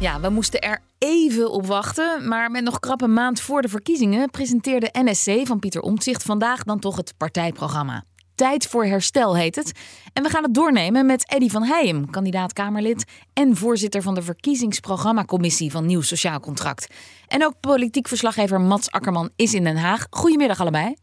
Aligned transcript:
Ja, 0.00 0.20
we 0.20 0.28
moesten 0.28 0.60
er 0.60 0.80
even 0.98 1.50
op 1.50 1.66
wachten. 1.66 2.28
Maar 2.28 2.50
met 2.50 2.64
nog 2.64 2.78
krappe 2.78 3.06
maand 3.06 3.40
voor 3.40 3.62
de 3.62 3.68
verkiezingen 3.68 4.30
presenteerde 4.30 4.88
NSC 4.92 5.46
van 5.46 5.58
Pieter 5.58 5.80
Omtzigt 5.80 6.22
vandaag 6.22 6.62
dan 6.62 6.78
toch 6.78 6.96
het 6.96 7.14
partijprogramma. 7.16 8.04
Tijd 8.34 8.66
voor 8.66 8.84
herstel 8.84 9.36
heet 9.36 9.56
het. 9.56 9.72
En 10.12 10.22
we 10.22 10.28
gaan 10.28 10.42
het 10.42 10.54
doornemen 10.54 11.06
met 11.06 11.30
Eddy 11.30 11.48
van 11.48 11.62
Heijem, 11.62 12.10
kandidaat 12.10 12.52
Kamerlid 12.52 13.04
en 13.32 13.56
voorzitter 13.56 14.02
van 14.02 14.14
de 14.14 14.22
verkiezingsprogrammacommissie 14.22 15.70
van 15.70 15.86
Nieuw 15.86 16.02
Sociaal 16.02 16.40
Contract. 16.40 16.86
En 17.26 17.44
ook 17.44 17.60
politiek 17.60 18.08
verslaggever 18.08 18.60
Mats 18.60 18.90
Akkerman 18.90 19.30
is 19.36 19.54
in 19.54 19.64
Den 19.64 19.76
Haag. 19.76 20.06
Goedemiddag 20.10 20.60
allebei. 20.60 20.96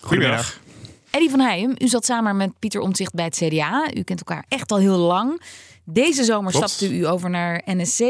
Goedemiddag. 0.00 0.60
Eddy 1.10 1.28
van 1.28 1.40
Heijem, 1.40 1.74
u 1.78 1.88
zat 1.88 2.04
samen 2.04 2.36
met 2.36 2.58
Pieter 2.58 2.80
Omtzigt 2.80 3.14
bij 3.14 3.24
het 3.24 3.36
CDA. 3.36 3.90
U 3.94 4.02
kent 4.02 4.18
elkaar 4.18 4.44
echt 4.48 4.72
al 4.72 4.78
heel 4.78 4.98
lang. 4.98 5.42
Deze 5.92 6.24
zomer 6.24 6.52
Klopt. 6.52 6.70
stapte 6.70 6.96
u 6.96 7.06
over 7.06 7.30
naar 7.30 7.62
NSC. 7.64 8.00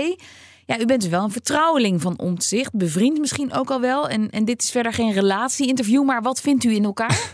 Ja, 0.66 0.78
u 0.80 0.84
bent 0.84 1.00
dus 1.00 1.10
wel 1.10 1.24
een 1.24 1.30
vertrouweling 1.30 2.00
van 2.00 2.18
Omtzigt. 2.18 2.74
Bevriend 2.74 3.18
misschien 3.18 3.52
ook 3.52 3.70
al 3.70 3.80
wel. 3.80 4.08
En, 4.08 4.30
en 4.30 4.44
dit 4.44 4.62
is 4.62 4.70
verder 4.70 4.92
geen 4.92 5.12
relatie-interview, 5.12 6.04
maar 6.04 6.22
wat 6.22 6.40
vindt 6.40 6.64
u 6.64 6.74
in 6.74 6.84
elkaar? 6.84 7.18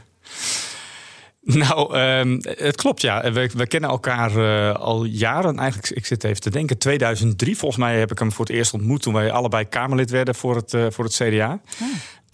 Nou, 1.47 1.95
ehm, 1.95 2.39
het 2.43 2.77
klopt 2.77 3.01
ja. 3.01 3.33
We, 3.33 3.51
we 3.55 3.67
kennen 3.67 3.91
elkaar 3.91 4.37
eh, 4.37 4.81
al 4.81 5.05
jaren. 5.05 5.59
Eigenlijk, 5.59 5.91
ik 5.91 6.07
zit 6.07 6.25
even 6.25 6.41
te 6.41 6.51
denken, 6.51 6.79
2003 6.79 7.57
volgens 7.57 7.81
mij 7.81 7.99
heb 7.99 8.11
ik 8.11 8.19
hem 8.19 8.33
voor 8.33 8.45
het 8.45 8.55
eerst 8.55 8.73
ontmoet... 8.73 9.03
toen 9.03 9.15
wij 9.15 9.31
allebei 9.31 9.65
Kamerlid 9.65 10.11
werden 10.11 10.35
voor 10.35 10.57
het, 10.57 10.75
eh, 10.75 10.87
voor 10.91 11.05
het 11.05 11.15
CDA. 11.15 11.61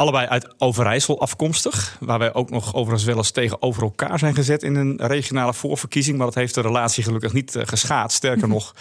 Allebei 0.03 0.27
uit 0.27 0.55
Overijssel 0.59 1.21
afkomstig. 1.21 1.97
Waar 2.01 2.19
wij 2.19 2.35
ook 2.35 2.51
nog 2.51 2.75
overigens 2.75 3.05
wel 3.05 3.17
eens 3.17 3.31
tegenover 3.31 3.83
elkaar 3.83 4.19
zijn 4.19 4.35
gezet... 4.35 4.63
in 4.63 4.75
een 4.75 4.97
regionale 4.97 5.55
voorverkiezing. 5.55 6.17
Maar 6.17 6.27
dat 6.27 6.35
heeft 6.35 6.55
de 6.55 6.61
relatie 6.61 7.05
gelukkig 7.05 7.33
niet 7.33 7.57
eh, 7.57 7.67
geschaad. 7.67 8.13
Sterker 8.13 8.49
nog, 8.49 8.75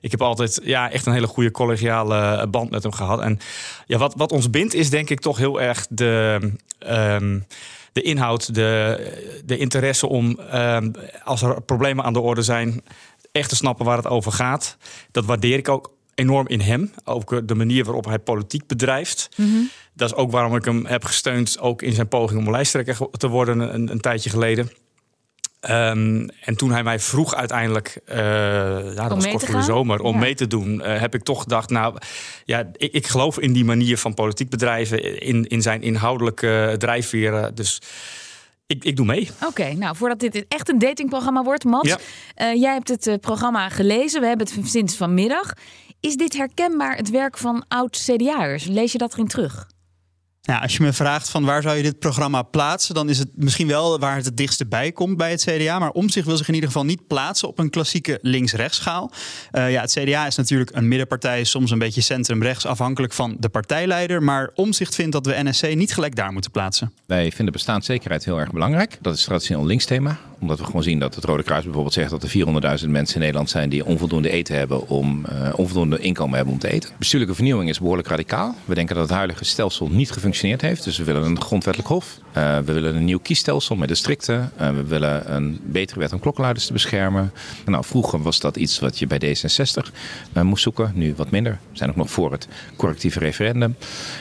ik 0.00 0.10
heb 0.10 0.22
altijd 0.22 0.60
ja, 0.62 0.90
echt 0.90 1.06
een 1.06 1.12
hele 1.12 1.26
goede 1.26 1.50
collegiale 1.50 2.46
band 2.46 2.70
met 2.70 2.82
hem 2.82 2.92
gehad. 2.92 3.20
En 3.20 3.38
ja, 3.86 3.98
wat, 3.98 4.14
wat 4.16 4.32
ons 4.32 4.50
bindt 4.50 4.74
is 4.74 4.90
denk 4.90 5.10
ik 5.10 5.20
toch 5.20 5.36
heel 5.36 5.60
erg 5.60 5.86
de... 5.90 6.38
ehm, 6.78 7.38
de 7.92 8.02
inhoud, 8.02 8.54
de, 8.54 9.40
de 9.44 9.56
interesse 9.56 10.06
om 10.06 10.38
ehm, 10.38 10.90
als 11.24 11.42
er 11.42 11.62
problemen 11.62 12.04
aan 12.04 12.12
de 12.12 12.20
orde 12.20 12.42
zijn, 12.42 12.84
echt 13.32 13.48
te 13.48 13.56
snappen 13.56 13.84
waar 13.84 13.96
het 13.96 14.06
over 14.06 14.32
gaat. 14.32 14.76
Dat 15.10 15.24
waardeer 15.24 15.58
ik 15.58 15.68
ook 15.68 15.92
enorm 16.18 16.48
in 16.48 16.60
hem. 16.60 16.92
Ook 17.04 17.32
eh, 17.32 17.38
de 17.44 17.54
manier 17.54 17.84
waarop 17.84 18.04
hij 18.04 18.18
politiek 18.18 18.66
bedrijft. 18.66 19.28
Dat 19.94 20.10
is 20.10 20.16
ook 20.16 20.30
waarom 20.30 20.56
ik 20.56 20.64
hem 20.64 20.86
heb 20.86 21.04
gesteund, 21.04 21.58
ook 21.60 21.82
in 21.82 21.92
zijn 21.92 22.08
poging 22.08 22.46
om 22.46 22.50
lijsttrekker 22.50 22.96
te 23.10 23.28
worden 23.28 23.74
een, 23.74 23.90
een 23.90 24.00
tijdje 24.00 24.30
geleden. 24.30 24.70
Ehm, 25.60 26.28
en 26.40 26.56
toen 26.56 26.70
hij 26.70 26.82
mij 26.82 26.98
vroeg 26.98 27.34
uiteindelijk, 27.34 28.00
eh, 28.04 28.16
ja, 28.16 29.08
dat 29.08 29.14
was 29.14 29.28
kort 29.28 29.44
voor 29.44 29.54
de 29.54 29.62
zomer, 29.62 30.00
om 30.00 30.14
Ja. 30.14 30.20
mee 30.20 30.34
te 30.34 30.46
doen, 30.46 30.80
eh, 30.82 31.00
heb 31.00 31.14
ik 31.14 31.22
toch 31.22 31.42
gedacht, 31.42 31.70
nou 31.70 31.96
ja, 32.44 32.70
ik, 32.76 32.92
ik 32.92 33.06
geloof 33.06 33.38
in 33.38 33.52
die 33.52 33.64
manier 33.64 33.98
van 33.98 34.14
politiek 34.14 34.48
bedrijven, 34.48 35.20
in, 35.20 35.44
in 35.46 35.62
zijn 35.62 35.82
inhoudelijke 35.82 36.74
drijfveren. 36.78 37.54
Dus 37.54 37.80
ik, 38.66 38.84
ik 38.84 38.96
doe 38.96 39.06
mee. 39.06 39.30
Oké, 39.46 39.72
nou 39.72 39.96
voordat 39.96 40.18
dit 40.20 40.44
echt 40.48 40.68
een 40.68 40.78
datingprogramma 40.78 41.42
wordt, 41.42 41.64
Mats. 41.64 41.88
Ja. 42.36 42.54
jij 42.54 42.72
hebt 42.72 42.88
het 42.88 43.20
programma 43.20 43.68
gelezen. 43.68 44.20
We 44.20 44.26
hebben 44.26 44.46
het 44.54 44.68
sinds 44.68 44.96
vanmiddag. 44.96 45.52
Is 46.00 46.16
dit 46.16 46.36
herkenbaar 46.36 46.96
het 46.96 47.10
werk 47.10 47.38
van 47.38 47.64
oud-CDA'ers? 47.68 48.64
Lees 48.64 48.92
je 48.92 48.98
dat 48.98 49.12
erin 49.12 49.26
terug? 49.26 49.66
Nou, 50.48 50.62
als 50.62 50.76
je 50.76 50.82
me 50.82 50.92
vraagt 50.92 51.30
van 51.30 51.44
waar 51.44 51.62
zou 51.62 51.76
je 51.76 51.82
dit 51.82 51.98
programma 51.98 52.42
plaatsen, 52.42 52.94
dan 52.94 53.08
is 53.08 53.18
het 53.18 53.28
misschien 53.34 53.66
wel 53.66 53.98
waar 53.98 54.16
het 54.16 54.24
het 54.24 54.36
dichtste 54.36 54.66
bij 54.66 54.92
komt 54.92 55.16
bij 55.16 55.30
het 55.30 55.44
CDA. 55.44 55.78
Maar 55.78 55.90
Omtzigt 55.90 56.26
wil 56.26 56.36
zich 56.36 56.48
in 56.48 56.54
ieder 56.54 56.68
geval 56.68 56.84
niet 56.84 57.06
plaatsen 57.06 57.48
op 57.48 57.58
een 57.58 57.70
klassieke 57.70 58.18
links-rechts 58.22 58.76
schaal. 58.76 59.10
Eh, 59.50 59.70
ja, 59.72 59.80
het 59.80 59.92
CDA 59.92 60.26
is 60.26 60.36
natuurlijk 60.36 60.70
een 60.74 60.88
middenpartij, 60.88 61.44
soms 61.44 61.70
een 61.70 61.78
beetje 61.78 62.00
centrum-rechts, 62.00 62.66
afhankelijk 62.66 63.12
van 63.12 63.36
de 63.38 63.48
partijleider. 63.48 64.22
Maar 64.22 64.50
Omtzigt 64.54 64.94
vindt 64.94 65.12
dat 65.12 65.26
we 65.26 65.42
NSC 65.42 65.74
niet 65.74 65.94
gelijk 65.94 66.16
daar 66.16 66.32
moeten 66.32 66.50
plaatsen. 66.50 66.92
Wij 67.06 67.32
vinden 67.32 67.52
bestaanszekerheid 67.52 68.24
heel 68.24 68.40
erg 68.40 68.52
belangrijk. 68.52 68.98
Dat 69.00 69.14
is 69.14 69.24
traditioneel 69.24 69.62
een 69.62 69.68
linksthema. 69.68 70.18
Omdat 70.40 70.58
we 70.58 70.64
gewoon 70.64 70.82
zien 70.82 70.98
dat 70.98 71.14
het 71.14 71.24
Rode 71.24 71.42
Kruis 71.42 71.64
bijvoorbeeld 71.64 71.94
zegt 71.94 72.10
dat 72.10 72.22
er 72.22 72.28
400.000 72.80 72.88
mensen 72.88 73.14
in 73.14 73.20
Nederland 73.20 73.50
zijn 73.50 73.68
die 73.68 73.84
onvoldoende 73.84 74.30
eten 74.30 74.56
hebben 74.56 74.88
om 74.88 75.24
eh, 75.24 75.52
onvoldoende 75.56 75.98
inkomen 75.98 76.36
hebben 76.36 76.54
om 76.54 76.60
te 76.60 76.70
eten. 76.70 76.90
Bestuurlijke 76.98 77.34
vernieuwing 77.34 77.68
is 77.68 77.78
behoorlijk 77.78 78.08
radicaal. 78.08 78.54
We 78.64 78.74
denken 78.74 78.94
dat 78.94 79.08
het 79.08 79.16
huidige 79.16 79.44
stelsel 79.44 79.88
niet 79.88 80.10
gefunctioneerd 80.10 80.36
heeft. 80.40 80.84
Dus 80.84 80.98
we 80.98 81.04
willen 81.04 81.22
een 81.22 81.40
grondwettelijk 81.40 81.92
hof. 81.92 82.18
Eh, 82.32 82.58
we 82.58 82.72
willen 82.72 82.96
een 82.96 83.04
nieuw 83.04 83.18
kiesstelsel 83.18 83.76
met 83.76 83.88
districten. 83.88 84.52
Eh, 84.56 84.70
we 84.70 84.84
willen 84.84 85.34
een 85.34 85.60
betere 85.62 86.00
wet 86.00 86.12
om 86.12 86.20
klokkenluiders 86.20 86.66
te 86.66 86.72
beschermen. 86.72 87.32
Nou, 87.66 87.84
vroeger 87.84 88.22
was 88.22 88.40
dat 88.40 88.56
iets 88.56 88.78
wat 88.78 88.98
je 88.98 89.06
bij 89.06 89.18
D66 89.18 89.92
eh, 90.32 90.42
moest 90.42 90.62
zoeken. 90.62 90.92
Nu 90.94 91.14
wat 91.16 91.30
minder. 91.30 91.58
We 91.70 91.76
zijn 91.76 91.90
ook 91.90 91.96
nog 91.96 92.10
voor 92.10 92.32
het 92.32 92.48
correctieve 92.76 93.18
referendum. 93.18 93.76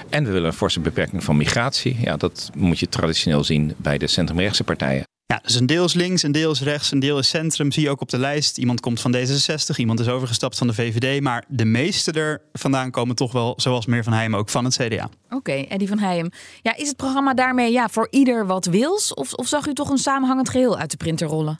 En 0.10 0.24
we 0.24 0.32
willen 0.32 0.48
een 0.48 0.54
forse 0.54 0.80
beperking 0.80 1.24
van 1.24 1.38
migratie. 1.38 1.98
Ja, 2.02 2.18
dat 2.18 2.52
moet 2.56 2.80
je 2.80 2.90
traditioneel 2.90 3.44
zien 3.44 3.74
bij 3.78 3.98
de 3.98 4.08
centrumrechtse 4.08 4.64
partijen. 4.64 5.17
Ja, 5.28 5.40
dus 5.44 5.56
een 5.56 5.66
deel 5.66 5.86
is 5.86 5.94
links, 5.94 6.24
een 6.24 6.32
deel 6.32 6.52
is 6.52 6.62
rechts, 6.62 6.92
een 6.92 7.00
deel 7.00 7.18
is 7.20 7.30
centrum. 7.30 7.72
Zie 7.72 7.84
je 7.84 7.90
ook 7.90 8.02
op 8.02 8.10
de 8.10 8.18
lijst. 8.18 8.58
Iemand 8.58 8.80
komt 8.80 9.02
van 9.02 9.16
D66, 9.16 9.76
iemand 9.76 10.00
is 10.00 10.08
overgestapt 10.08 10.58
van 10.58 10.68
de 10.68 10.74
VVD. 10.74 11.22
Maar 11.22 11.44
de 11.48 11.66
meeste 11.66 12.12
er 12.12 12.42
vandaan 12.54 12.92
komen 12.92 13.16
toch 13.16 13.32
wel, 13.32 13.54
zoals 13.58 13.86
meer 13.86 14.04
van 14.04 14.14
Heijm, 14.14 14.36
ook 14.36 14.50
van 14.50 14.66
het 14.66 14.76
CDA. 14.76 15.10
Oké, 15.30 15.52
Eddie 15.52 15.88
van 15.88 16.00
Heijem. 16.00 16.30
Ja, 16.62 16.76
is 16.76 16.88
het 16.88 16.98
programma 16.98 17.34
daarmee 17.34 17.72
ja, 17.72 17.88
voor 17.90 18.08
ieder 18.10 18.46
wat 18.46 18.66
wils? 18.66 19.14
Of, 19.14 19.34
of 19.34 19.48
zag 19.48 19.68
u 19.68 19.74
toch 19.74 19.90
een 19.90 19.98
samenhangend 19.98 20.50
geheel 20.50 20.78
uit 20.78 20.92
de 20.92 20.98
printer 20.98 21.28
rollen? 21.28 21.58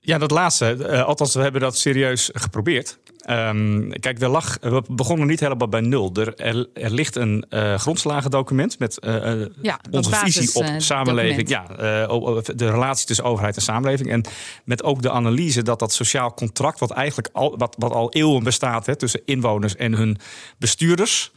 Ja, 0.00 0.18
dat 0.18 0.30
laatste. 0.30 0.84
eh, 0.86 1.04
althans, 1.04 1.34
we 1.34 1.40
hebben 1.42 1.60
dat 1.60 1.76
serieus 1.78 2.30
geprobeerd. 2.32 2.98
Ehm, 3.18 3.90
kijk, 3.90 4.20
er 4.20 4.28
lag, 4.28 4.58
we 4.60 4.82
begonnen 4.88 5.26
niet 5.26 5.40
helemaal 5.40 5.68
bij 5.68 5.80
nul. 5.80 6.10
Er, 6.14 6.34
er, 6.34 6.66
er 6.72 6.90
ligt 6.90 7.16
een 7.16 7.44
eh 7.48 7.74
grondslagendocument 7.74 8.78
met 8.78 8.98
eh, 8.98 9.32
eh, 9.32 9.48
Ja, 9.62 9.80
onze 9.90 10.10
basis, 10.10 10.36
visie 10.36 10.54
op 10.54 10.66
samenleving. 10.76 11.48
Ja, 11.48 11.66
de 11.66 12.70
relatie 12.70 13.06
tussen 13.06 13.24
overheid 13.24 13.56
en 13.56 13.62
samenleving. 13.62 14.10
En 14.10 14.24
met 14.64 14.82
ook 14.82 15.02
de 15.02 15.10
analyse 15.10 15.62
dat 15.62 15.78
dat 15.78 15.92
sociaal 15.92 16.34
contract, 16.34 16.78
wat 16.78 16.90
eigenlijk 16.90 17.28
al, 17.32 17.54
wat, 17.58 17.74
wat 17.78 17.92
al 17.92 18.12
eeuwen 18.12 18.42
bestaat 18.42 18.86
hè, 18.86 18.96
tussen 18.96 19.20
inwoners 19.24 19.76
en 19.76 19.94
hun 19.94 20.18
bestuurders. 20.58 21.32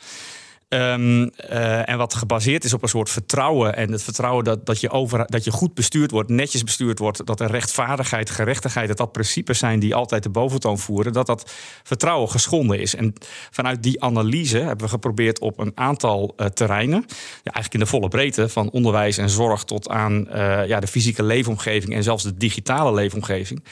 Ehm, 0.72 1.28
eh, 1.36 1.90
en 1.90 1.98
wat 1.98 2.14
gebaseerd 2.14 2.64
is 2.64 2.74
op 2.74 2.84
een 2.84 2.90
soort 2.90 3.10
vertrouwen. 3.10 3.76
En 3.76 3.92
het 3.92 4.04
vertrouwen 4.04 4.44
dat, 4.44 4.66
dat, 4.66 4.82
je 4.82 4.90
over, 4.90 5.26
dat 5.26 5.44
je 5.44 5.52
goed 5.52 5.74
bestuurd 5.74 6.12
wordt, 6.12 6.30
netjes 6.30 6.64
bestuurd 6.64 7.00
wordt. 7.00 7.26
Dat 7.26 7.40
er 7.40 7.52
rechtvaardigheid, 7.52 8.30
gerechtigheid, 8.30 8.88
dat 8.88 8.98
dat 8.98 9.12
principes 9.12 9.60
zijn 9.60 9.80
die 9.80 9.96
altijd 9.96 10.24
de 10.24 10.30
boventoon 10.30 10.80
voeren. 10.80 11.14
Dat 11.14 11.26
dat 11.26 11.52
vertrouwen 11.84 12.30
geschonden 12.30 12.80
is. 12.80 12.96
En 12.96 13.14
vanuit 13.50 13.84
die 13.84 14.04
analyse 14.04 14.58
hebben 14.58 14.86
we 14.86 14.92
geprobeerd 14.92 15.40
op 15.40 15.60
een 15.60 15.72
aantal 15.76 16.34
eh, 16.38 16.46
terreinen. 16.46 17.06
Ja, 17.08 17.52
eigenlijk 17.54 17.74
in 17.74 17.80
de 17.80 17.86
volle 17.86 18.08
breedte, 18.08 18.50
van 18.50 18.70
onderwijs 18.70 19.18
en 19.18 19.30
zorg 19.30 19.64
tot 19.64 19.90
aan 19.90 20.30
eh, 20.30 20.68
ja, 20.68 20.80
de 20.80 20.88
fysieke 20.88 21.24
leefomgeving 21.24 21.94
en 21.94 22.04
zelfs 22.04 22.24
de 22.24 22.38
digitale 22.38 22.94
leefomgeving 22.94 23.64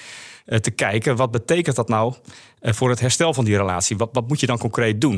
te 0.57 0.71
kijken. 0.71 1.15
Wat 1.15 1.31
betekent 1.31 1.75
dat 1.75 1.87
nou 1.89 2.13
eh, 2.59 2.73
voor 2.73 2.89
het 2.89 2.99
herstel 2.99 3.33
van 3.33 3.45
die 3.45 3.57
relatie? 3.57 3.97
Wat, 3.97 4.09
wat 4.11 4.27
moet 4.27 4.39
je 4.39 4.45
dan 4.45 4.57
concreet 4.57 5.01
doen? 5.01 5.15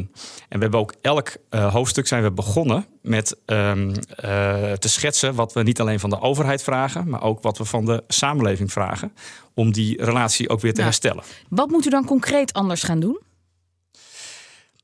En 0.49 0.57
we 0.57 0.61
hebben 0.61 0.79
ook 0.79 0.93
elk 1.01 1.29
eh, 1.49 1.73
hoofdstuk 1.73 2.07
zijn 2.07 2.23
we 2.23 2.31
begonnen 2.31 2.85
met 3.01 3.37
ehm, 3.45 3.95
eh, 4.15 4.71
te 4.71 4.89
schetsen 4.89 5.35
wat 5.35 5.53
we 5.53 5.63
niet 5.63 5.79
alleen 5.79 5.99
van 5.99 6.09
de 6.09 6.21
overheid 6.21 6.63
vragen, 6.63 7.09
maar 7.09 7.21
ook 7.21 7.41
wat 7.41 7.57
we 7.57 7.65
van 7.65 7.85
de 7.85 8.03
samenleving 8.07 8.71
vragen. 8.71 9.13
Om 9.53 9.71
die 9.71 10.03
relatie 10.03 10.49
ook 10.49 10.61
weer 10.61 10.73
te 10.73 10.79
Ja. 10.79 10.85
herstellen. 10.85 11.23
Wat 11.49 11.69
moet 11.69 11.85
u 11.85 11.89
dan 11.89 12.05
concreet 12.05 12.53
anders 12.53 12.83
gaan 12.83 12.99
doen? 12.99 13.19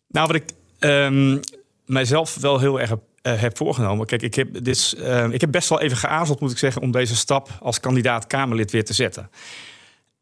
Nou, 0.07 0.27
wat 0.27 0.35
ik 0.35 0.43
ehm, 0.79 1.37
mijzelf 1.85 2.35
wel 2.35 2.59
heel 2.59 2.79
erg 2.79 2.91
eh, 3.21 3.41
heb 3.41 3.57
voorgenomen. 3.57 4.05
Kijk, 4.05 4.21
ik 4.21 4.35
heb, 4.35 4.53
dit, 4.53 4.67
is, 4.67 4.95
eh, 4.95 5.29
ik 5.29 5.41
heb 5.41 5.51
best 5.51 5.69
wel 5.69 5.81
even 5.81 5.97
geaarzeld, 5.97 6.39
moet 6.39 6.51
ik 6.51 6.57
zeggen, 6.57 6.81
om 6.81 6.91
deze 6.91 7.15
stap 7.15 7.49
als 7.61 7.79
kandidaat 7.79 8.27
Kamerlid 8.27 8.71
weer 8.71 8.85
te 8.85 8.93
zetten. 8.93 9.29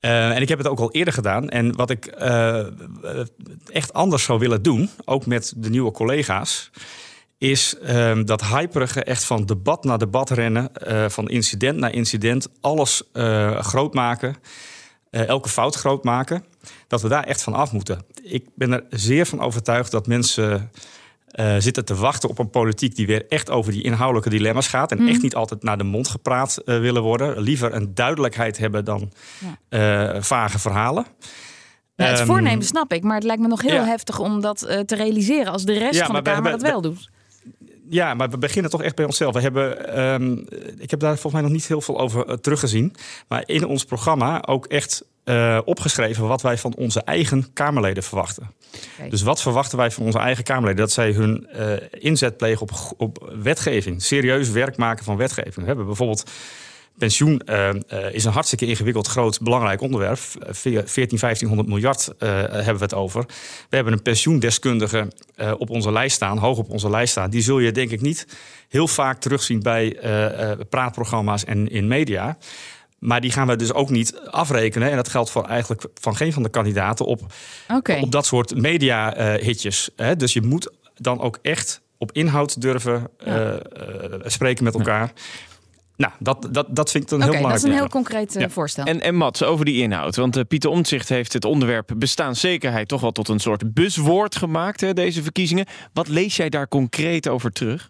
Eh, 0.06 0.36
en 0.36 0.42
ik 0.42 0.50
heb 0.50 0.58
het 0.58 0.68
ook 0.68 0.80
al 0.80 0.92
eerder 0.92 1.14
gedaan. 1.14 1.50
En 1.50 1.76
wat 1.76 1.90
ik 1.90 2.06
eh, 2.06 2.66
echt 3.72 3.94
anders 3.94 4.24
zou 4.24 4.40
willen 4.40 4.62
doen, 4.62 4.90
ook 5.06 5.26
met 5.26 5.54
de 5.58 5.70
nieuwe 5.70 5.92
collega's, 5.92 6.72
is 7.38 7.78
ehm, 7.78 8.26
dat 8.26 8.46
hyperige 8.46 9.04
echt 9.04 9.24
van 9.24 9.46
debat 9.46 9.84
naar 9.84 9.98
debat 9.98 10.30
rennen, 10.30 10.74
eh, 10.74 11.10
van 11.10 11.30
incident 11.30 11.78
naar 11.78 11.94
incident, 11.94 12.48
alles 12.62 13.04
groot 13.60 13.94
maken, 13.94 14.36
elke 15.10 15.50
fout 15.50 15.76
groot 15.76 16.04
maken, 16.04 16.44
dat 16.88 17.02
we 17.02 17.08
daar 17.08 17.24
echt 17.24 17.44
van 17.44 17.54
af 17.54 17.72
moeten. 17.72 18.06
Ik 18.24 18.46
ben 18.56 18.72
er 18.72 18.84
zeer 18.90 19.26
van 19.26 19.40
overtuigd 19.40 19.92
dat 19.92 20.08
mensen 20.08 20.72
eh, 21.36 21.56
zitten 21.60 21.86
te 21.86 21.96
wachten 21.96 22.30
op 22.30 22.40
een 22.40 22.50
politiek 22.50 22.96
die 22.96 23.08
weer 23.08 23.26
echt 23.28 23.50
over 23.50 23.72
die 23.72 23.84
inhoudelijke 23.84 24.30
dilemma's 24.30 24.68
gaat. 24.68 24.92
En 24.92 24.98
Mhm. 24.98 25.08
echt 25.08 25.22
niet 25.22 25.36
altijd 25.36 25.64
naar 25.64 25.78
de 25.78 25.84
mond 25.84 26.08
gepraat 26.08 26.58
eh, 26.58 26.80
willen 26.80 27.02
worden. 27.02 27.42
Liever 27.42 27.74
een 27.74 27.94
duidelijkheid 27.94 28.58
hebben 28.58 28.86
dan 28.86 29.12
eh, 29.70 30.16
vage 30.20 30.60
verhalen. 30.60 31.06
Ja, 31.96 32.06
het 32.06 32.18
Ehm, 32.18 32.28
voornemen 32.28 32.66
snap 32.66 32.94
ik, 32.94 33.04
maar 33.04 33.16
het 33.16 33.24
lijkt 33.24 33.42
me 33.42 33.48
nog 33.48 33.62
heel 33.62 33.74
ja. 33.74 33.86
heftig 33.86 34.20
om 34.20 34.42
dat 34.42 34.60
te 34.60 34.96
realiseren 34.96 35.52
als 35.52 35.66
de 35.66 35.78
rest 35.78 36.00
van 36.02 36.16
de 36.16 36.22
we 36.22 36.30
Kamer 36.30 36.52
dat 36.52 36.62
wel 36.62 36.82
doet. 36.82 37.10
Ja, 37.90 38.14
maar 38.14 38.30
we 38.30 38.38
beginnen 38.38 38.72
toch 38.72 38.84
echt 38.84 38.96
bij 38.96 39.06
onszelf. 39.06 39.34
We 39.34 39.42
hebben, 39.42 39.94
ehm, 39.96 40.32
ik 40.78 40.92
heb 40.92 41.00
daar 41.00 41.12
volgens 41.12 41.34
mij 41.34 41.42
nog 41.42 41.52
niet 41.52 41.68
heel 41.68 41.82
veel 41.82 42.00
over 42.00 42.42
teruggezien. 42.42 42.96
Maar 43.28 43.44
in 43.46 43.66
ons 43.66 43.84
programma 43.84 44.44
ook 44.46 44.66
echt 44.66 45.04
eh, 45.26 45.60
opgeschreven 45.66 46.28
wat 46.28 46.42
wij 46.42 46.58
van 46.58 46.76
onze 46.76 47.02
eigen 47.02 47.54
Kamerleden 47.54 48.04
verwachten. 48.04 48.50
Dus 49.10 49.22
wat 49.22 49.42
verwachten 49.42 49.78
wij 49.78 49.92
van 49.92 50.06
onze 50.06 50.20
eigen 50.20 50.44
Kamerleden? 50.44 50.80
Dat 50.80 50.92
zij 50.92 51.12
hun 51.12 51.48
eh, 51.48 51.72
inzet 51.92 52.38
plegen 52.38 52.62
op, 52.62 52.72
op 52.98 53.34
wetgeving. 53.42 54.02
Serieus 54.02 54.50
werk 54.50 54.78
maken 54.78 55.06
van 55.06 55.18
wetgeving. 55.18 55.56
We 55.56 55.66
hebben 55.66 55.86
bijvoorbeeld. 55.86 56.32
Pensioen 56.98 57.40
eh, 57.40 57.70
is 58.12 58.26
een 58.26 58.32
hartstikke 58.32 58.66
ingewikkeld, 58.66 59.08
groot, 59.08 59.42
belangrijk 59.42 59.82
onderwerp. 59.82 60.20
Eh, 60.40 60.54
14, 60.86 61.20
1500 61.20 61.68
miljard 61.70 62.10
hebben 62.18 62.76
we 62.76 62.84
het 62.84 62.94
over. 62.94 63.26
We 63.70 63.76
hebben 63.76 63.94
een 63.94 64.02
pensioendeskundige 64.02 65.12
op 65.58 65.70
onze 65.70 65.92
lijst 65.92 66.16
staan, 66.16 66.38
hoog 66.38 66.58
op 66.58 66.70
onze 66.70 66.90
lijst 66.90 67.12
staan. 67.12 67.30
Die 67.30 67.42
zul 67.42 67.60
je 67.60 67.72
denk 67.72 67.92
ik 67.92 68.02
niet 68.02 68.28
heel 68.70 68.88
vaak 68.88 69.20
terugzien 69.20 69.60
bij 69.60 69.98
praatprogramma's 70.70 71.46
en 71.46 71.68
in 71.68 71.88
media. 71.88 72.38
Maar 73.06 73.22
die 73.22 73.32
gaan 73.32 73.48
we 73.48 73.56
dus 73.56 73.74
ook 73.74 73.90
niet 73.90 74.20
afrekenen. 74.30 74.90
En 74.90 74.96
dat 74.96 75.10
geldt 75.10 75.30
voor 75.30 75.44
eigenlijk 75.46 75.86
van 75.94 76.16
geen 76.16 76.34
van 76.34 76.44
de 76.44 76.50
kandidaten 76.50 77.06
op, 77.06 77.22
Oké. 77.74 77.98
op 78.02 78.12
dat 78.12 78.26
soort 78.26 78.56
media-hitjes. 78.56 79.90
dus 80.18 80.34
je 80.34 80.42
moet 80.42 80.72
dan 80.96 81.22
ook 81.22 81.40
echt 81.42 81.82
op 81.98 82.12
inhoud 82.12 82.62
durven 82.62 83.08
eh, 83.18 83.54
eh, 83.54 83.60
spreken 84.26 84.64
met 84.64 84.74
elkaar. 84.74 85.12
Nou, 85.98 86.14
dat, 86.20 86.48
dat, 86.52 86.68
dat 86.70 86.92
vind 86.92 87.04
ik 87.04 87.12
een 87.12 87.24
Oké, 87.24 87.26
heel 87.26 87.42
dat 87.48 87.56
is 87.56 87.62
belangrijk 87.62 87.64
een 87.64 87.80
heel 87.80 88.02
concreet 88.02 88.36
eh, 88.36 88.42
Ja. 88.42 88.50
voorstel. 88.50 88.86
En, 88.86 89.02
en 89.02 89.16
Mats, 89.16 89.44
over 89.44 89.66
die 89.66 89.82
inhoud. 89.82 90.16
Want 90.16 90.38
eh, 90.38 90.44
Pieter 90.48 90.70
Omtzigt 90.70 91.10
heeft 91.10 91.34
het 91.34 91.46
onderwerp 91.46 91.92
bestaanszekerheid 91.98 92.88
toch 92.88 93.02
wel 93.02 93.12
tot 93.12 93.30
een 93.30 93.40
soort 93.40 93.74
buswoord 93.74 94.36
gemaakt, 94.36 94.82
hè, 94.82 94.94
deze 94.94 95.24
verkiezingen. 95.24 95.66
Wat 95.94 96.08
lees 96.08 96.36
jij 96.36 96.50
daar 96.50 96.68
concreet 96.68 97.28
over 97.28 97.52
terug? 97.52 97.90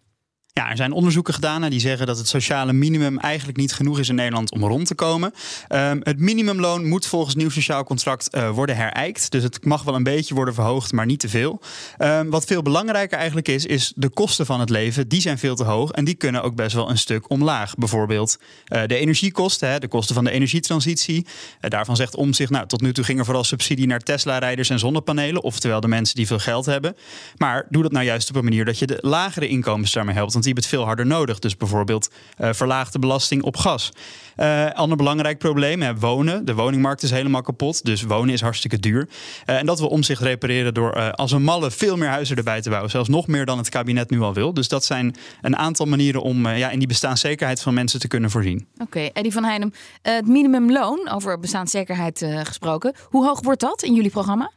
Ja, 0.60 0.70
er 0.70 0.78
zijn 0.78 0.92
onderzoeken 0.92 1.34
gedaan 1.34 1.70
die 1.70 1.80
zeggen 1.80 2.08
dat 2.08 2.18
het 2.18 2.28
sociale 2.28 2.74
minimum 2.74 3.20
eigenlijk 3.20 3.58
niet 3.58 3.74
genoeg 3.74 4.00
is 4.00 4.10
in 4.10 4.16
Nederland 4.16 4.52
om 4.52 4.64
rond 4.64 4.88
te 4.88 4.96
komen. 4.96 5.34
Ehm, 5.68 6.00
het 6.04 6.20
minimumloon 6.20 6.88
moet 6.88 7.06
volgens 7.06 7.36
nieuw 7.36 7.50
sociaal 7.50 7.84
contract 7.84 8.30
eh, 8.30 8.50
worden 8.50 8.76
herijkt. 8.76 9.32
Dus 9.32 9.44
het 9.44 9.66
mag 9.66 9.84
wel 9.84 9.96
een 9.96 10.04
beetje 10.04 10.36
worden 10.36 10.54
verhoogd, 10.54 10.92
maar 10.92 11.06
niet 11.06 11.20
te 11.20 11.30
veel. 11.30 11.62
Ehm, 11.98 12.30
wat 12.30 12.46
veel 12.46 12.62
belangrijker 12.62 13.18
eigenlijk 13.18 13.48
is, 13.48 13.66
is 13.66 13.94
de 13.96 14.10
kosten 14.10 14.46
van 14.46 14.60
het 14.60 14.70
leven. 14.70 15.08
Die 15.08 15.22
zijn 15.22 15.38
veel 15.38 15.56
te 15.56 15.64
hoog 15.64 15.92
en 15.92 16.06
die 16.06 16.16
kunnen 16.16 16.44
ook 16.44 16.56
best 16.56 16.76
wel 16.76 16.90
een 16.90 16.98
stuk 16.98 17.30
omlaag. 17.30 17.76
Bijvoorbeeld 17.76 18.38
eh, 18.66 18.82
de 18.86 18.96
energiekosten, 18.96 19.70
hè, 19.70 19.80
de 19.80 19.88
kosten 19.88 20.16
van 20.16 20.24
de 20.24 20.32
energietransitie. 20.32 21.26
Eh, 21.60 21.70
daarvan 21.70 21.96
zegt 21.96 22.16
om 22.16 22.34
zich, 22.34 22.50
nou, 22.50 22.68
tot 22.68 22.82
nu 22.82 22.94
toe 22.94 23.04
ging 23.04 23.20
er 23.20 23.26
vooral 23.26 23.44
subsidie 23.44 23.88
naar 23.88 24.00
Tesla-rijders 24.00 24.70
en 24.70 24.80
zonnepanelen. 24.80 25.44
Oftewel 25.44 25.82
de 25.82 25.88
mensen 25.88 26.16
die 26.16 26.28
veel 26.28 26.40
geld 26.40 26.66
hebben. 26.66 26.96
Maar 27.38 27.66
doe 27.70 27.84
dat 27.84 27.92
nou 27.92 28.06
juist 28.06 28.30
op 28.30 28.36
een 28.36 28.44
manier 28.44 28.66
dat 28.66 28.80
je 28.80 28.88
de 28.88 28.98
lagere 29.02 29.48
inkomens 29.48 29.92
daarmee 29.92 30.16
helpt. 30.16 30.44
Die 30.46 30.54
hebben 30.54 30.64
het 30.64 30.74
veel 30.74 30.86
harder 30.86 31.06
nodig. 31.06 31.40
Dus 31.40 31.58
bijvoorbeeld 31.58 32.10
eh 32.38 32.50
verlaagde 32.54 33.00
belasting 33.00 33.44
op 33.44 33.58
gas. 33.58 33.92
Eh 34.36 34.72
ander 34.72 34.98
belangrijk 34.98 35.38
probleem, 35.38 35.82
hè, 35.82 35.96
wonen. 36.00 36.46
De 36.46 36.54
woningmarkt 36.54 37.04
is 37.04 37.12
helemaal 37.12 37.42
kapot. 37.42 37.86
Dus 37.86 38.02
wonen 38.02 38.34
is 38.34 38.42
hartstikke 38.42 38.80
duur. 38.80 39.10
Eh, 39.46 39.58
en 39.58 39.66
dat 39.66 39.80
wil 39.80 39.88
om 39.88 40.04
zich 40.04 40.20
repareren 40.20 40.74
door 40.74 41.12
als 41.12 41.32
een 41.32 41.44
malle 41.44 41.72
veel 41.72 41.98
meer 41.98 42.10
huizen 42.10 42.38
erbij 42.38 42.62
te 42.62 42.70
bouwen. 42.70 42.92
Zelfs 42.92 43.10
nog 43.10 43.28
meer 43.28 43.46
dan 43.46 43.58
het 43.58 43.70
kabinet 43.70 44.10
nu 44.10 44.22
al 44.22 44.34
wil. 44.34 44.54
Dus 44.54 44.68
dat 44.68 44.86
zijn 44.86 45.16
een 45.42 45.58
aantal 45.58 45.86
manieren 45.86 46.22
om 46.22 46.48
ja, 46.48 46.70
in 46.70 46.80
die 46.80 46.88
bestaanszekerheid 46.88 47.62
van 47.62 47.74
mensen 47.74 48.00
te 48.00 48.08
kunnen 48.08 48.30
voorzien. 48.30 48.68
Oké, 48.78 49.00
Eddie 49.00 49.32
van 49.32 49.44
Heijnem, 49.44 49.74
het 50.02 50.28
minimumloon, 50.28 51.10
over 51.10 51.40
bestaanszekerheid 51.40 52.26
gesproken. 52.44 52.94
Hoe 53.04 53.26
hoog 53.26 53.42
wordt 53.42 53.62
dat 53.62 53.84
in 53.84 53.94
jullie 53.94 54.12
programma? 54.12 54.52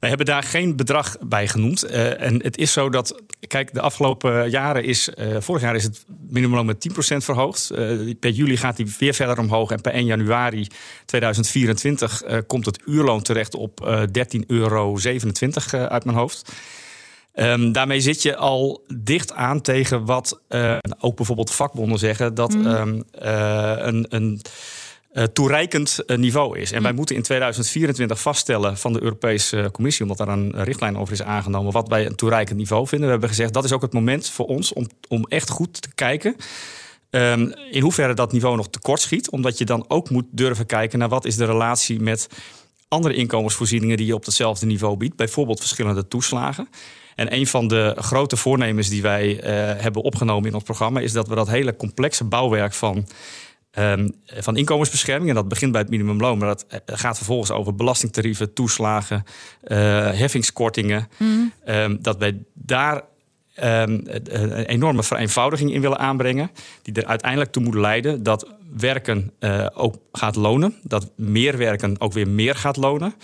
Wij 0.00 0.08
hebben 0.08 0.26
daar 0.26 0.42
geen 0.42 0.76
bedrag 0.76 1.16
bij 1.20 1.48
genoemd. 1.48 1.82
Eh, 1.82 2.20
en 2.20 2.42
het 2.42 2.56
is 2.56 2.72
zo 2.72 2.88
dat, 2.88 3.22
kijk, 3.48 3.74
de 3.74 3.80
afgelopen 3.80 4.50
jaren 4.50 4.84
is, 4.84 5.14
eh, 5.14 5.36
vorig 5.38 5.62
jaar 5.62 5.74
is 5.74 5.84
het 5.84 6.04
minimumloon 6.28 6.66
met 6.66 6.80
10% 6.80 7.24
verhoogd. 7.24 7.70
Eh, 7.70 8.14
per 8.20 8.30
juli 8.30 8.56
gaat 8.56 8.76
die 8.76 8.94
weer 8.98 9.14
verder 9.14 9.38
omhoog. 9.38 9.70
En 9.70 9.80
per 9.80 9.94
1 9.94 10.04
januari 10.04 10.66
2024 11.04 12.22
eh, 12.22 12.38
komt 12.46 12.66
het 12.66 12.80
uurloon 12.86 13.22
terecht 13.22 13.54
op 13.54 13.86
eh 13.86 14.02
13,27 14.12 14.44
euro 14.46 14.98
uit 15.88 16.04
mijn 16.04 16.16
hoofd. 16.16 16.52
Ehm, 17.32 17.72
daarmee 17.72 18.00
zit 18.00 18.22
je 18.22 18.36
al 18.36 18.84
dicht 18.94 19.32
aan 19.32 19.60
tegen 19.60 20.04
wat 20.04 20.40
ook 20.98 21.16
bijvoorbeeld 21.16 21.50
vakbonden 21.50 21.98
zeggen 21.98 22.34
dat 22.34 22.54
ehm, 22.54 23.00
eh, 23.12 23.74
een, 23.76 24.06
een 24.08 24.40
eh, 25.10 25.24
toereikend 25.24 25.98
eh, 26.06 26.16
niveau 26.16 26.58
is. 26.58 26.72
En 26.72 26.82
wij 26.82 26.92
moeten 26.92 27.16
in 27.16 27.22
2024 27.22 28.20
vaststellen 28.20 28.76
van 28.76 28.92
de 28.92 29.02
Europese 29.02 29.68
Commissie, 29.72 30.02
omdat 30.02 30.18
daar 30.18 30.38
een 30.38 30.64
richtlijn 30.64 30.96
over 30.96 31.12
is 31.12 31.22
aangenomen, 31.22 31.72
wat 31.72 31.88
wij 31.88 32.06
een 32.06 32.14
toereikend 32.14 32.58
niveau 32.58 32.86
vinden. 32.86 33.06
We 33.06 33.12
hebben 33.12 33.28
gezegd 33.28 33.52
dat 33.52 33.64
is 33.64 33.72
ook 33.72 33.82
het 33.82 33.92
moment 33.92 34.28
voor 34.28 34.46
ons 34.46 34.72
om, 34.72 34.86
om 35.08 35.24
echt 35.28 35.50
goed 35.50 35.82
te 35.82 35.94
kijken. 35.94 36.36
ehm, 37.10 37.52
in 37.70 37.82
hoeverre 37.82 38.14
dat 38.14 38.32
niveau 38.32 38.56
nog 38.56 38.68
tekort 38.68 39.00
schiet, 39.00 39.30
omdat 39.30 39.58
je 39.58 39.64
dan 39.64 39.84
ook 39.88 40.10
moet 40.10 40.26
durven 40.30 40.66
kijken 40.66 40.98
naar 40.98 41.08
wat 41.08 41.24
is 41.24 41.36
de 41.36 41.44
relatie 41.44 42.00
met 42.00 42.28
andere 42.88 43.14
inkomensvoorzieningen 43.14 43.96
die 43.96 44.06
je 44.06 44.14
op 44.14 44.24
hetzelfde 44.24 44.66
niveau 44.66 44.96
biedt, 44.96 45.16
bijvoorbeeld 45.16 45.60
verschillende 45.60 46.08
toeslagen. 46.08 46.68
En 47.14 47.34
een 47.34 47.46
van 47.46 47.68
de 47.68 47.96
grote 47.98 48.36
voornemens 48.36 48.88
die 48.88 49.02
wij 49.02 49.40
eh, 49.40 49.82
hebben 49.82 50.02
opgenomen 50.02 50.48
in 50.48 50.54
ons 50.54 50.62
programma 50.62 51.00
is 51.00 51.12
dat 51.12 51.28
we 51.28 51.34
dat 51.34 51.48
hele 51.48 51.76
complexe 51.76 52.24
bouwwerk 52.24 52.74
van, 52.74 53.06
ehm, 53.70 54.08
van 54.26 54.56
inkomensbescherming, 54.56 55.28
en 55.28 55.34
dat 55.34 55.48
begint 55.48 55.72
bij 55.72 55.80
het 55.80 55.90
minimumloon, 55.90 56.38
maar 56.38 56.48
dat 56.48 56.66
eh, 56.68 56.78
gaat 56.86 57.16
vervolgens 57.16 57.50
over 57.50 57.74
belastingtarieven, 57.74 58.52
toeslagen, 58.52 59.24
eh, 59.60 59.76
heffingskortingen, 60.12 61.08
ehm, 61.64 61.96
dat 62.00 62.16
wij 62.16 62.42
daar 62.54 63.08
ehm, 63.54 64.00
een 64.04 64.64
enorme 64.64 65.02
vereenvoudiging 65.02 65.72
in 65.72 65.80
willen 65.80 65.98
aanbrengen, 65.98 66.50
die 66.82 66.94
er 66.94 67.06
uiteindelijk 67.06 67.52
toe 67.52 67.62
moet 67.62 67.74
leiden 67.74 68.22
dat 68.22 68.54
werken 68.76 69.32
eh, 69.38 69.66
ook 69.74 69.96
gaat 70.12 70.36
lonen, 70.36 70.74
dat 70.82 71.10
meer 71.16 71.56
werken 71.56 72.00
ook 72.00 72.12
weer 72.12 72.28
meer 72.28 72.54
gaat 72.54 72.76
lonen. 72.76 73.14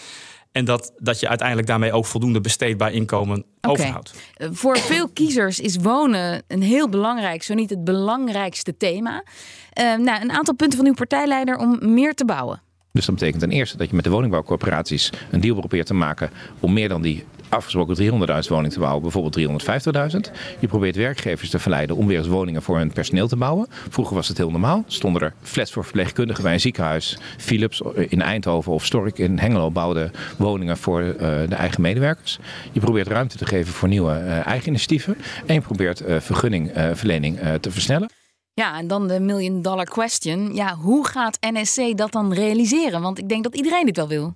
En 0.57 0.65
dat, 0.65 0.93
dat 0.99 1.21
je 1.21 1.29
uiteindelijk 1.29 1.69
daarmee 1.69 1.93
ook 1.93 2.07
voldoende 2.07 2.41
besteedbaar 2.41 2.93
inkomen 2.93 3.45
overhoudt. 3.61 4.15
Eh, 4.35 4.49
Voor 4.53 4.79
veel 4.79 5.09
kiezers 5.09 5.61
is 5.61 5.77
wonen 5.77 6.43
een 6.49 6.63
heel 6.63 6.89
belangrijk, 6.89 7.43
zo 7.43 7.55
niet 7.55 7.71
het 7.71 7.85
belangrijkste 7.85 8.77
thema. 8.77 9.25
Eh, 9.73 9.85
nou, 9.85 10.23
een 10.23 10.33
aantal 10.33 10.55
punten 10.55 10.79
van 10.79 10.87
uw 10.87 10.95
partijleider 10.95 11.57
om 11.57 11.79
meer 11.81 12.15
te 12.15 12.25
bouwen. 12.25 12.63
Dus 12.93 13.07
dat 13.07 13.15
betekent 13.15 13.43
ten 13.43 13.51
eerste 13.51 13.77
dat 13.77 13.89
je 13.89 13.95
met 13.95 14.05
de 14.05 14.11
woningbouwcorporaties 14.11 15.13
een 15.31 15.41
deal 15.41 15.57
probeert 15.57 15.87
te 15.87 15.95
maken 15.95 16.31
om 16.61 16.73
meer 16.73 16.89
dan 16.89 17.03
die 17.03 17.25
afgesproken 17.49 17.97
300.000 17.97 18.49
woningen 18.49 18.71
te 18.71 18.79
bouwen, 18.79 19.03
bijvoorbeeld 19.03 19.65
350.000. 20.15 20.33
Je 20.59 20.67
probeert 20.67 20.97
werkgevers 20.97 21.51
te 21.51 21.59
verleiden 21.59 21.97
om 21.97 22.07
weer 22.07 22.19
eens 22.19 22.27
woningen 22.27 22.63
voor 22.63 22.79
hun 22.79 22.93
personeel 22.93 23.29
te 23.29 23.37
bouwen. 23.37 23.67
Vroeger 23.89 24.15
was 24.15 24.29
het 24.29 24.37
heel 24.37 24.51
normaal. 24.51 24.85
Stonden 24.87 25.23
er 25.23 25.35
flats 25.43 25.73
voor 25.73 25.85
verpleegkundigen 25.85 26.43
bij 26.43 26.53
een 26.53 26.61
ziekenhuis. 26.61 27.19
Philips 27.39 27.83
in 27.95 28.23
Eindhoven 28.23 28.73
of 28.73 28.85
Stork 28.85 29.19
in 29.19 29.39
Hengelo 29.39 29.71
bouwden 29.71 30.13
woningen 30.39 30.77
voor 30.77 31.01
eh, 31.01 31.17
de 31.49 31.55
eigen 31.55 31.81
medewerkers. 31.81 32.39
Je 32.73 32.81
probeert 32.81 33.07
ruimte 33.07 33.37
te 33.37 33.47
geven 33.47 33.73
voor 33.73 33.89
nieuwe 33.89 34.13
eh, 34.13 34.47
eigen 34.47 34.69
initiatieven. 34.69 35.17
En 35.47 35.55
je 35.55 35.61
probeert 35.61 36.01
eh, 36.01 36.21
vergunningverlening 36.21 37.39
te 37.61 37.71
versnellen. 37.71 38.11
Ja, 38.53 38.79
en 38.79 38.87
dan 38.87 39.09
de 39.09 39.21
million 39.21 39.63
dollar 39.63 39.85
question. 39.85 40.55
Ja, 40.55 40.75
hoe 40.75 41.07
gaat 41.07 41.39
NSC 41.41 41.97
dat 41.97 42.13
dan 42.13 42.33
realiseren? 42.33 43.01
Want 43.03 43.19
ik 43.19 43.29
denk 43.29 43.45
dat 43.45 43.55
iedereen 43.57 43.87
dit 43.87 43.97
wel 43.97 44.09
wil. 44.09 44.35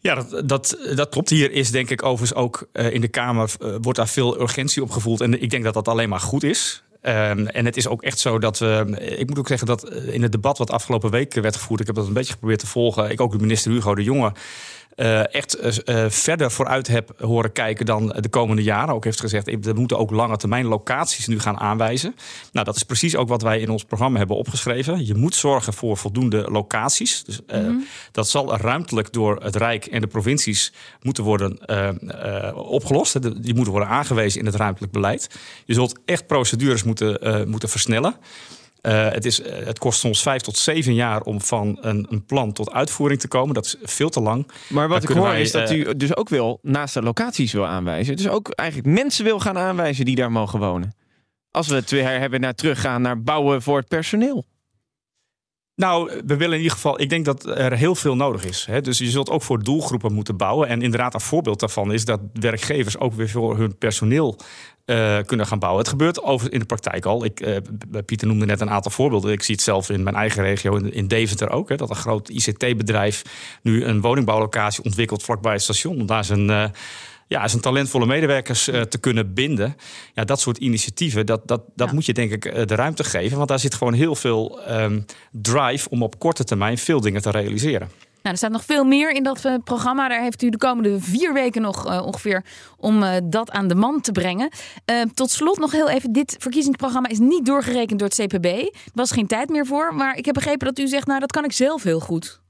Ja, 0.00 0.14
dat, 0.14 0.48
dat, 0.48 0.78
dat 0.94 1.08
klopt. 1.08 1.30
Hier 1.30 1.52
is 1.52 1.70
denk 1.70 1.90
ik 1.90 2.02
overigens 2.02 2.38
ook 2.38 2.68
eh, 2.72 2.92
in 2.92 3.00
de 3.00 3.08
Kamer 3.08 3.52
eh, 3.60 3.74
wordt 3.80 3.98
daar 3.98 4.08
veel 4.08 4.40
urgentie 4.40 4.82
op 4.82 4.90
gevoeld. 4.90 5.20
En 5.20 5.42
ik 5.42 5.50
denk 5.50 5.64
dat 5.64 5.74
dat 5.74 5.88
alleen 5.88 6.08
maar 6.08 6.20
goed 6.20 6.42
is. 6.42 6.82
Ehm, 7.00 7.46
en 7.46 7.64
het 7.64 7.76
is 7.76 7.88
ook 7.88 8.02
echt 8.02 8.18
zo 8.18 8.38
dat 8.38 8.58
we. 8.58 8.96
Ik 9.18 9.28
moet 9.28 9.38
ook 9.38 9.48
zeggen 9.48 9.66
dat 9.66 9.82
eh, 9.82 10.14
in 10.14 10.22
het 10.22 10.32
debat 10.32 10.58
wat 10.58 10.70
afgelopen 10.70 11.10
week 11.10 11.34
werd 11.34 11.56
gevoerd, 11.56 11.80
ik 11.80 11.86
heb 11.86 11.96
dat 11.96 12.06
een 12.06 12.12
beetje 12.12 12.32
geprobeerd 12.32 12.60
te 12.60 12.66
volgen. 12.66 13.10
Ik 13.10 13.20
ook 13.20 13.32
de 13.32 13.38
minister 13.38 13.72
Hugo 13.72 13.94
de 13.94 14.02
Jonge. 14.02 14.32
Eh, 14.98 15.34
echt 15.34 15.54
eh, 15.54 16.04
eh, 16.04 16.10
verder 16.10 16.50
vooruit 16.50 16.86
heb 16.86 17.12
horen 17.18 17.52
kijken 17.52 17.86
dan 17.86 18.14
de 18.18 18.28
komende 18.28 18.62
jaren. 18.62 18.94
Ook 18.94 19.04
heeft 19.04 19.20
gezegd, 19.20 19.46
we 19.60 19.72
moeten 19.72 19.98
ook 19.98 20.10
lange 20.10 20.36
termijn 20.36 20.66
locaties 20.66 21.26
nu 21.26 21.40
gaan 21.40 21.58
aanwijzen. 21.58 22.14
Nou, 22.52 22.66
dat 22.66 22.76
is 22.76 22.82
precies 22.82 23.16
ook 23.16 23.28
wat 23.28 23.42
wij 23.42 23.60
in 23.60 23.70
ons 23.70 23.84
programma 23.84 24.18
hebben 24.18 24.36
opgeschreven. 24.36 25.06
Je 25.06 25.14
moet 25.14 25.34
zorgen 25.34 25.72
voor 25.72 25.96
voldoende 25.96 26.50
locaties. 26.50 27.24
Dus, 27.24 27.40
eh, 27.46 27.60
Dat 28.12 28.28
zal 28.28 28.56
ruimtelijk 28.56 29.12
door 29.12 29.42
het 29.42 29.56
Rijk 29.56 29.86
en 29.86 30.00
de 30.00 30.06
provincies 30.06 30.72
moeten 31.02 31.24
worden 31.24 31.58
opgelost. 32.54 33.42
Die 33.42 33.54
moeten 33.54 33.72
worden 33.72 33.90
aangewezen 33.90 34.40
in 34.40 34.46
het 34.46 34.54
ruimtelijk 34.54 34.92
beleid. 34.92 35.30
Je 35.64 35.74
zult 35.74 35.98
echt 36.04 36.26
procedures 36.26 36.82
moeten, 36.82 37.48
moeten 37.48 37.68
versnellen. 37.68 38.14
Uh, 38.82 39.10
het, 39.10 39.24
is, 39.24 39.42
het 39.44 39.78
kost 39.78 40.00
soms 40.00 40.22
vijf 40.22 40.42
tot 40.42 40.56
zeven 40.56 40.94
jaar 40.94 41.20
om 41.20 41.40
van 41.40 41.78
een, 41.80 42.06
een, 42.10 42.24
plan 42.24 42.52
tot 42.52 42.72
uitvoering 42.72 43.20
te 43.20 43.28
komen. 43.28 43.54
Dat 43.54 43.64
is 43.64 43.76
veel 43.82 44.08
te 44.08 44.20
lang. 44.20 44.50
Maar 44.68 44.88
wat 44.88 45.02
ik 45.02 45.08
hoor 45.08 45.22
wij, 45.22 45.40
is 45.40 45.52
dat 45.52 45.70
u 45.70 45.96
dus 45.96 46.16
ook 46.16 46.28
wil 46.28 46.58
naast 46.62 46.94
de 46.94 47.02
locaties 47.02 47.52
wil 47.52 47.66
aanwijzen. 47.66 48.16
Dus 48.16 48.28
ook 48.28 48.50
eigenlijk 48.50 48.88
mensen 48.88 49.24
wil 49.24 49.40
gaan 49.40 49.58
aanwijzen 49.58 50.04
die 50.04 50.16
daar 50.16 50.32
mogen 50.32 50.58
wonen. 50.58 50.94
Als 51.50 51.68
we 51.68 51.74
het 51.74 51.90
weer 51.90 52.08
hebben 52.08 52.40
naar 52.40 52.54
teruggaan 52.54 53.02
naar 53.02 53.22
bouwen 53.22 53.62
voor 53.62 53.78
het 53.78 53.88
personeel. 53.88 54.44
Nou, 55.78 56.10
we 56.26 56.36
willen 56.36 56.54
in 56.54 56.62
ieder 56.62 56.76
geval, 56.76 57.00
ik 57.00 57.08
denk 57.08 57.24
dat 57.24 57.46
er 57.46 57.72
heel 57.72 57.94
veel 57.94 58.16
nodig 58.16 58.44
is. 58.44 58.66
Hè? 58.66 58.80
Dus 58.80 58.98
je 58.98 59.10
zult 59.10 59.30
ook 59.30 59.42
voor 59.42 59.62
doelgroepen 59.62 60.12
moeten 60.12 60.36
bouwen. 60.36 60.68
En 60.68 60.82
inderdaad, 60.82 61.14
een 61.14 61.20
voorbeeld 61.20 61.60
daarvan 61.60 61.92
is 61.92 62.04
dat 62.04 62.20
werkgevers 62.32 62.98
ook 62.98 63.12
weer 63.14 63.28
voor 63.28 63.56
hun 63.56 63.76
personeel 63.78 64.38
uh, 64.86 65.18
kunnen 65.26 65.46
gaan 65.46 65.58
bouwen. 65.58 65.80
Het 65.80 65.90
gebeurt 65.90 66.22
over 66.22 66.52
in 66.52 66.58
de 66.58 66.64
praktijk 66.64 67.04
al. 67.04 67.24
Ik, 67.24 67.40
uh, 67.40 67.56
Pieter 68.04 68.26
noemde 68.26 68.46
net 68.46 68.60
een 68.60 68.70
aantal 68.70 68.90
voorbeelden. 68.90 69.32
Ik 69.32 69.42
zie 69.42 69.54
het 69.54 69.64
zelf 69.64 69.90
in 69.90 70.02
mijn 70.02 70.16
eigen 70.16 70.42
regio, 70.42 70.76
in, 70.76 70.92
in 70.92 71.08
Deventer 71.08 71.50
ook. 71.50 71.68
Hè, 71.68 71.76
dat 71.76 71.90
een 71.90 71.96
groot 71.96 72.28
ICT-bedrijf 72.28 73.22
nu 73.62 73.84
een 73.84 74.00
woningbouwlocatie 74.00 74.84
ontwikkelt 74.84 75.22
vlakbij 75.22 75.52
het 75.52 75.62
station. 75.62 76.00
Om 76.00 76.06
daar 76.06 76.24
zijn. 76.24 76.48
Uh, 76.48 76.64
ja, 77.28 77.48
zijn 77.48 77.62
talentvolle 77.62 78.06
medewerkers 78.06 78.68
uh, 78.68 78.80
te 78.80 78.98
kunnen 78.98 79.34
binden. 79.34 79.76
Ja, 80.14 80.24
dat 80.24 80.40
soort 80.40 80.58
initiatieven, 80.58 81.26
dat, 81.26 81.48
dat, 81.48 81.62
dat 81.74 81.88
ja. 81.88 81.94
moet 81.94 82.06
je 82.06 82.12
denk 82.12 82.32
ik 82.32 82.44
uh, 82.44 82.64
de 82.64 82.74
ruimte 82.74 83.04
geven. 83.04 83.36
Want 83.36 83.48
daar 83.48 83.58
zit 83.58 83.74
gewoon 83.74 83.92
heel 83.92 84.14
veel 84.14 84.60
um, 84.70 85.04
drive 85.32 85.88
om 85.90 86.02
op 86.02 86.18
korte 86.18 86.44
termijn 86.44 86.78
veel 86.78 87.00
dingen 87.00 87.22
te 87.22 87.30
realiseren. 87.30 87.90
Nou, 88.22 88.30
er 88.30 88.36
staat 88.36 88.50
nog 88.50 88.64
veel 88.64 88.84
meer 88.84 89.10
in 89.10 89.22
dat 89.22 89.44
uh, 89.44 89.54
programma. 89.64 90.08
Daar 90.08 90.22
heeft 90.22 90.42
u 90.42 90.50
de 90.50 90.56
komende 90.56 91.00
vier 91.00 91.32
weken 91.32 91.62
nog 91.62 92.02
ongeveer 92.04 92.44
om 92.76 93.04
dat 93.24 93.50
aan 93.50 93.68
de 93.68 93.74
man 93.74 94.00
te 94.00 94.12
brengen. 94.12 94.50
tot 95.14 95.30
slot 95.30 95.58
nog 95.58 95.72
heel 95.72 95.88
even: 95.88 96.12
dit 96.12 96.36
verkiezingsprogramma 96.38 97.08
is 97.08 97.18
niet 97.18 97.46
doorgerekend 97.46 97.98
door 97.98 98.08
het 98.08 98.26
CPB. 98.26 98.44
Er 98.44 98.90
was 98.94 99.10
geen 99.10 99.26
tijd 99.26 99.48
meer 99.48 99.66
voor. 99.66 99.94
Maar 99.94 100.16
ik 100.16 100.24
heb 100.24 100.34
begrepen 100.34 100.66
dat 100.66 100.78
u 100.78 100.88
zegt: 100.88 101.06
Nou, 101.06 101.20
dat 101.20 101.32
kan 101.32 101.44
ik 101.44 101.52
zelf 101.52 101.82
heel 101.82 102.00
goed. 102.00 102.40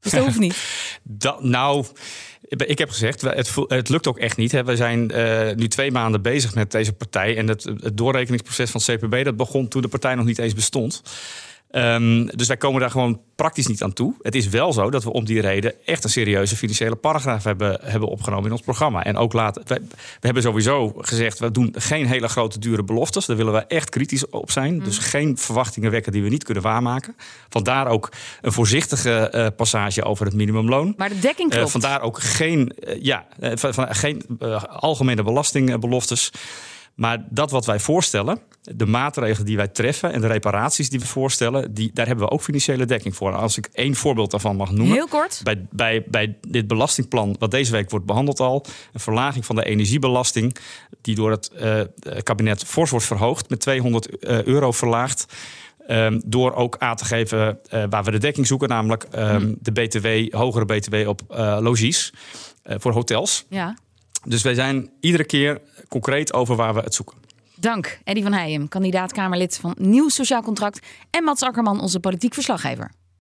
Dus 0.00 0.12
dat 0.12 0.24
hoeft 0.24 0.38
niet. 0.38 0.56
dat, 1.02 1.42
nou, 1.42 1.84
ik 2.48 2.78
heb 2.78 2.90
gezegd, 2.90 3.20
het, 3.20 3.54
het 3.68 3.88
lukt 3.88 4.06
ook 4.06 4.18
echt 4.18 4.36
niet. 4.36 4.62
We 4.64 4.76
zijn 4.76 5.10
uh, 5.14 5.54
nu 5.54 5.68
twee 5.68 5.90
maanden 5.90 6.22
bezig 6.22 6.54
met 6.54 6.70
deze 6.70 6.92
partij. 6.92 7.36
En 7.36 7.48
het, 7.48 7.64
het 7.64 7.96
doorrekeningsproces 7.96 8.70
van 8.70 8.80
CPB 8.80 9.24
dat 9.24 9.36
begon 9.36 9.68
toen 9.68 9.82
de 9.82 9.88
partij 9.88 10.14
nog 10.14 10.24
niet 10.24 10.38
eens 10.38 10.54
bestond. 10.54 11.02
Um, 11.70 12.26
dus 12.26 12.46
wij 12.46 12.56
komen 12.56 12.80
daar 12.80 12.90
gewoon 12.90 13.20
praktisch 13.34 13.66
niet 13.66 13.82
aan 13.82 13.92
toe. 13.92 14.14
Het 14.22 14.34
is 14.34 14.48
wel 14.48 14.72
zo 14.72 14.90
dat 14.90 15.04
we 15.04 15.12
om 15.12 15.24
die 15.24 15.40
reden 15.40 15.74
echt 15.84 16.04
een 16.04 16.10
serieuze 16.10 16.56
financiële 16.56 16.96
paragraaf 16.96 17.44
hebben, 17.44 17.78
hebben 17.82 18.08
opgenomen 18.08 18.44
in 18.44 18.52
ons 18.52 18.60
programma. 18.60 19.04
En 19.04 19.16
ook 19.16 19.32
later, 19.32 19.62
we, 19.66 19.80
we 19.90 19.96
hebben 20.20 20.42
sowieso 20.42 20.92
gezegd, 20.98 21.38
we 21.38 21.50
doen 21.50 21.74
geen 21.78 22.06
hele 22.06 22.28
grote 22.28 22.58
dure 22.58 22.84
beloftes. 22.84 23.26
Daar 23.26 23.36
willen 23.36 23.52
we 23.52 23.58
echt 23.66 23.90
kritisch 23.90 24.28
op 24.28 24.50
zijn. 24.50 24.74
Mm. 24.74 24.84
Dus 24.84 24.98
geen 24.98 25.38
verwachtingen 25.38 25.90
wekken 25.90 26.12
die 26.12 26.22
we 26.22 26.28
niet 26.28 26.44
kunnen 26.44 26.62
waarmaken. 26.62 27.16
Vandaar 27.48 27.86
ook 27.86 28.12
een 28.40 28.52
voorzichtige 28.52 29.32
uh, 29.34 29.46
passage 29.56 30.04
over 30.04 30.24
het 30.26 30.34
minimumloon. 30.34 30.94
Maar 30.96 31.08
de 31.08 31.18
dekking 31.18 31.50
klopt. 31.50 31.66
Uh, 31.66 31.72
vandaar 31.72 32.00
ook 32.00 32.22
geen, 32.22 32.72
uh, 32.80 33.02
ja, 33.02 33.26
van, 33.54 33.94
geen 33.94 34.22
algemene 34.68 35.22
belastingbeloftes. 35.22 36.30
Maar 36.98 37.24
dat 37.30 37.50
wat 37.50 37.66
wij 37.66 37.80
voorstellen, 37.80 38.38
de 38.62 38.86
maatregelen 38.86 39.46
die 39.46 39.56
wij 39.56 39.68
treffen 39.68 40.12
en 40.12 40.20
de 40.20 40.26
reparaties 40.26 40.90
die 40.90 41.00
we 41.00 41.06
voorstellen, 41.06 41.74
die, 41.74 41.90
daar 41.92 42.06
hebben 42.06 42.24
we 42.24 42.30
ook 42.30 42.42
financiële 42.42 42.84
dekking 42.84 43.16
voor. 43.16 43.32
Als 43.32 43.58
ik 43.58 43.68
één 43.72 43.94
voorbeeld 43.94 44.30
daarvan 44.30 44.56
mag 44.56 44.70
noemen. 44.70 44.94
Heel 44.94 45.08
kort. 45.08 45.40
Bij, 45.42 45.66
bij, 45.70 46.04
bij 46.08 46.36
dit 46.48 46.66
belastingplan, 46.66 47.36
wat 47.38 47.50
deze 47.50 47.72
week 47.72 47.90
wordt 47.90 48.06
behandeld 48.06 48.40
al, 48.40 48.64
een 48.92 49.00
verlaging 49.00 49.46
van 49.46 49.56
de 49.56 49.64
energiebelasting, 49.64 50.56
die 51.00 51.14
door 51.14 51.30
het 51.30 51.50
uh, 51.62 51.80
kabinet 52.22 52.64
fors 52.64 52.90
wordt 52.90 53.06
verhoogd, 53.06 53.48
met 53.48 53.60
200 53.60 54.08
uh, 54.24 54.42
euro 54.42 54.72
verlaagd. 54.72 55.26
Um, 55.90 56.22
door 56.26 56.54
ook 56.54 56.76
aan 56.78 56.96
te 56.96 57.04
geven 57.04 57.58
uh, 57.74 57.84
waar 57.90 58.04
we 58.04 58.10
de 58.10 58.18
dekking 58.18 58.46
zoeken, 58.46 58.68
namelijk 58.68 59.06
um, 59.14 59.36
hmm. 59.36 59.56
de 59.60 59.72
BTW, 59.72 60.34
hogere 60.34 60.64
BTW 60.64 61.08
op 61.08 61.20
logies 61.60 62.12
voor 62.64 62.92
hotels. 62.92 63.44
Ja. 63.48 63.76
Dus 64.24 64.42
wij 64.42 64.54
zijn 64.54 64.90
iedere 65.00 65.24
keer 65.24 65.60
concreet 65.88 66.32
over 66.32 66.56
waar 66.56 66.74
we 66.74 66.80
het 66.80 66.94
zoeken. 66.94 67.16
Dank, 67.54 67.98
Eddie 68.04 68.22
van 68.22 68.32
Heijem, 68.32 68.68
kandidaat 68.68 69.12
Kamerlid 69.12 69.56
van 69.56 69.74
Nieuw 69.78 70.08
Sociaal 70.08 70.42
Contract. 70.42 70.86
En 71.10 71.24
Mats 71.24 71.42
Akkerman, 71.42 71.80
onze 71.80 72.00
politiek 72.00 72.34
verslaggever. 72.34 72.90